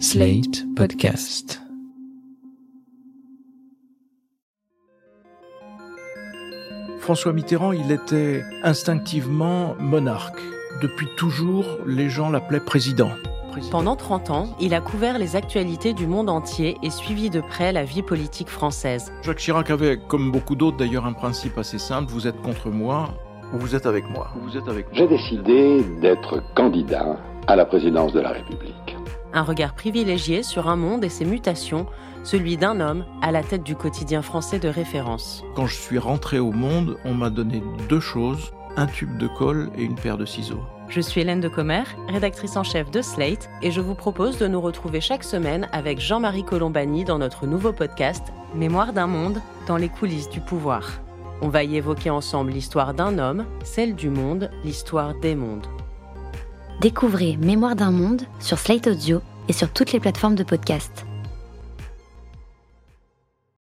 Slate 0.00 0.64
Podcast. 0.74 1.62
François 6.98 7.32
Mitterrand, 7.32 7.72
il 7.72 7.92
était 7.92 8.42
instinctivement 8.64 9.76
monarque. 9.78 10.40
Depuis 10.82 11.06
toujours, 11.16 11.64
les 11.86 12.08
gens 12.08 12.28
l'appelaient 12.30 12.60
président. 12.60 13.10
Pendant 13.70 13.94
30 13.94 14.30
ans, 14.30 14.56
il 14.60 14.74
a 14.74 14.80
couvert 14.80 15.18
les 15.18 15.36
actualités 15.36 15.92
du 15.92 16.08
monde 16.08 16.28
entier 16.28 16.76
et 16.82 16.90
suivi 16.90 17.30
de 17.30 17.40
près 17.40 17.72
la 17.72 17.84
vie 17.84 18.02
politique 18.02 18.48
française. 18.48 19.12
Jacques 19.22 19.38
Chirac 19.38 19.70
avait, 19.70 19.98
comme 20.08 20.32
beaucoup 20.32 20.56
d'autres 20.56 20.76
d'ailleurs, 20.76 21.06
un 21.06 21.12
principe 21.12 21.56
assez 21.56 21.78
simple, 21.78 22.10
vous 22.10 22.26
êtes 22.26 22.40
contre 22.42 22.68
moi 22.70 23.14
ou 23.52 23.58
vous 23.58 23.76
êtes 23.76 23.86
avec 23.86 24.10
moi. 24.10 24.32
Vous 24.42 24.56
êtes 24.56 24.68
avec 24.68 24.86
moi. 24.86 24.94
J'ai 24.94 25.06
décidé 25.06 25.84
d'être 26.00 26.42
candidat 26.54 27.16
à 27.46 27.54
la 27.54 27.64
présidence 27.64 28.12
de 28.12 28.20
la 28.20 28.30
République. 28.30 28.93
Un 29.34 29.42
regard 29.42 29.74
privilégié 29.74 30.44
sur 30.44 30.68
un 30.68 30.76
monde 30.76 31.04
et 31.04 31.08
ses 31.08 31.24
mutations, 31.24 31.86
celui 32.22 32.56
d'un 32.56 32.78
homme 32.78 33.04
à 33.20 33.32
la 33.32 33.42
tête 33.42 33.64
du 33.64 33.74
quotidien 33.74 34.22
français 34.22 34.60
de 34.60 34.68
référence. 34.68 35.42
Quand 35.56 35.66
je 35.66 35.74
suis 35.74 35.98
rentré 35.98 36.38
au 36.38 36.52
monde, 36.52 36.96
on 37.04 37.14
m'a 37.14 37.30
donné 37.30 37.60
deux 37.88 37.98
choses, 37.98 38.52
un 38.76 38.86
tube 38.86 39.18
de 39.18 39.26
colle 39.26 39.70
et 39.76 39.82
une 39.82 39.96
paire 39.96 40.18
de 40.18 40.24
ciseaux. 40.24 40.62
Je 40.88 41.00
suis 41.00 41.22
Hélène 41.22 41.40
de 41.40 41.48
Commer, 41.48 41.82
rédactrice 42.08 42.56
en 42.56 42.62
chef 42.62 42.92
de 42.92 43.02
Slate, 43.02 43.50
et 43.60 43.72
je 43.72 43.80
vous 43.80 43.96
propose 43.96 44.38
de 44.38 44.46
nous 44.46 44.60
retrouver 44.60 45.00
chaque 45.00 45.24
semaine 45.24 45.68
avec 45.72 46.00
Jean-Marie 46.00 46.44
Colombani 46.44 47.04
dans 47.04 47.18
notre 47.18 47.46
nouveau 47.48 47.72
podcast 47.72 48.32
Mémoire 48.54 48.92
d'un 48.92 49.08
monde 49.08 49.40
dans 49.66 49.76
les 49.76 49.88
coulisses 49.88 50.28
du 50.28 50.40
pouvoir. 50.40 51.00
On 51.42 51.48
va 51.48 51.64
y 51.64 51.74
évoquer 51.74 52.10
ensemble 52.10 52.52
l'histoire 52.52 52.94
d'un 52.94 53.18
homme, 53.18 53.46
celle 53.64 53.96
du 53.96 54.10
monde, 54.10 54.50
l'histoire 54.62 55.14
des 55.16 55.34
mondes. 55.34 55.66
Découvrez 56.80 57.36
Mémoire 57.36 57.76
d'un 57.76 57.90
monde 57.90 58.22
sur 58.40 58.58
Slate 58.58 58.88
Audio 58.88 59.22
et 59.48 59.52
sur 59.52 59.72
toutes 59.72 59.92
les 59.92 60.00
plateformes 60.00 60.34
de 60.34 60.42
podcast. 60.42 61.06